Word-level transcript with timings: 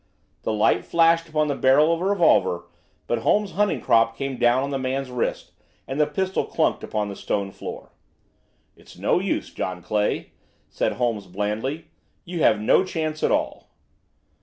The 0.41 0.51
light 0.51 0.83
flashed 0.83 1.29
upon 1.29 1.47
the 1.47 1.53
barrel 1.53 1.93
of 1.93 2.01
a 2.01 2.05
revolver, 2.05 2.65
but 3.05 3.19
Holmes' 3.19 3.51
hunting 3.51 3.81
crop 3.81 4.17
came 4.17 4.37
down 4.37 4.63
on 4.63 4.71
the 4.71 4.79
man's 4.79 5.11
wrist, 5.11 5.51
and 5.87 5.99
the 6.01 6.07
pistol 6.07 6.43
clinked 6.43 6.83
upon 6.83 7.07
the 7.07 7.15
stone 7.15 7.51
floor. 7.51 7.91
"It's 8.75 8.97
no 8.97 9.19
use, 9.19 9.53
John 9.53 9.83
Clay," 9.83 10.31
said 10.71 10.93
Holmes 10.93 11.27
blandly. 11.27 11.85
"You 12.25 12.41
have 12.41 12.59
no 12.59 12.83
chance 12.83 13.21
at 13.21 13.29
all." 13.29 13.75